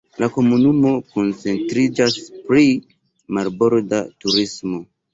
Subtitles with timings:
[0.21, 2.17] La komunumo koncentriĝas
[2.49, 2.67] pri
[3.39, 4.87] marborda turismo.